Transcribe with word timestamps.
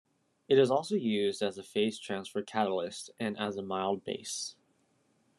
It 0.47 0.57
is 0.57 0.71
also 0.71 0.95
used 0.95 1.43
as 1.43 1.59
a 1.59 1.63
phase 1.63 1.99
transfer 1.99 2.41
catalyst 2.41 3.11
and 3.19 3.37
as 3.37 3.55
a 3.55 3.61
mild 3.61 4.03
base. 4.03 4.55